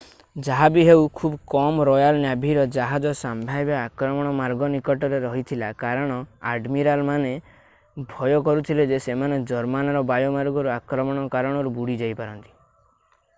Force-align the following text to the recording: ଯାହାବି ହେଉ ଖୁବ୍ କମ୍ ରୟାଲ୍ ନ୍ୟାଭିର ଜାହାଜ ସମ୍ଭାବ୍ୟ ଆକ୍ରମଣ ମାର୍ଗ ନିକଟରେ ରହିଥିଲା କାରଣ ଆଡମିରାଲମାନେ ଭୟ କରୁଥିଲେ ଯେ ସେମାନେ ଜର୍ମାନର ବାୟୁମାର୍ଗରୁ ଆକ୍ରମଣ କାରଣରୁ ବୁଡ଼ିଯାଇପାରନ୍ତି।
ଯାହାବି 0.45 0.83
ହେଉ 0.85 1.01
ଖୁବ୍ 1.17 1.33
କମ୍ 1.53 1.75
ରୟାଲ୍ 1.89 2.17
ନ୍ୟାଭିର 2.21 2.63
ଜାହାଜ 2.77 3.11
ସମ୍ଭାବ୍ୟ 3.19 3.75
ଆକ୍ରମଣ 3.81 4.31
ମାର୍ଗ 4.41 4.69
ନିକଟରେ 4.77 5.19
ରହିଥିଲା 5.27 5.69
କାରଣ 5.85 6.17
ଆଡମିରାଲମାନେ 6.55 7.35
ଭୟ 8.17 8.41
କରୁଥିଲେ 8.51 8.87
ଯେ 8.95 9.01
ସେମାନେ 9.07 9.39
ଜର୍ମାନର 9.55 10.03
ବାୟୁମାର୍ଗରୁ 10.13 10.73
ଆକ୍ରମଣ 10.79 11.27
କାରଣରୁ 11.37 11.75
ବୁଡ଼ିଯାଇପାରନ୍ତି। 11.81 12.57